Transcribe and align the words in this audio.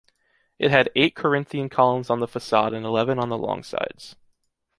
It 0.57 0.71
had 0.71 0.89
eight 0.95 1.13
Corinthian 1.15 1.69
columns 1.69 2.09
on 2.09 2.21
the 2.21 2.27
facade 2.27 2.73
and 2.73 2.83
eleven 2.87 3.19
on 3.19 3.29
the 3.29 3.37
long 3.37 3.61
sides. 3.61 4.15